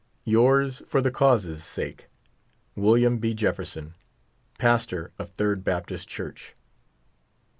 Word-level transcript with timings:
Yours 0.25 0.81
for 0.87 0.99
the 0.99 1.11
cause's 1.11 1.63
sake, 1.63 2.09
WM. 2.75 3.19
B. 3.19 3.35
JEFFERSON. 3.35 3.93
Pastor 4.57 5.11
of 5.19 5.29
Third 5.29 5.63
Baptist 5.63 6.07
Church. 6.09 6.55